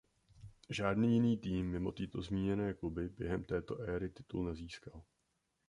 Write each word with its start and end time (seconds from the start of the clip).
Žádný 0.69 1.13
jiný 1.13 1.37
tým 1.37 1.69
mimo 1.71 1.91
tyto 1.91 2.21
zmíněné 2.21 2.73
kluby 2.73 3.09
během 3.09 3.43
této 3.43 3.77
éry 3.79 4.09
titul 4.09 4.45
nezískal. 4.45 5.03